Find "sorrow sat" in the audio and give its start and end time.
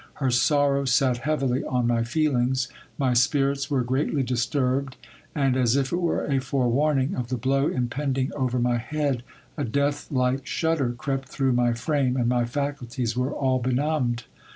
0.31-1.17